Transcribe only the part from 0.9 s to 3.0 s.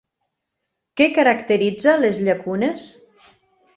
Què caracteritza les llacunes?